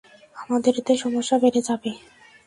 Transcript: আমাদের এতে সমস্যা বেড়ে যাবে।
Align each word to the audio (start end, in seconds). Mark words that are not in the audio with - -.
আমাদের 0.35 0.73
এতে 0.79 0.93
সমস্যা 1.03 1.35
বেড়ে 1.43 1.61
যাবে। 1.67 1.91